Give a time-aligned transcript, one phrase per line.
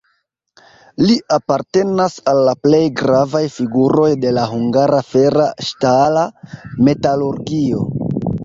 [1.03, 6.27] Li apartenas al la plej gravaj figuroj de la hungara fera-ŝtala
[6.89, 7.89] metalurgio.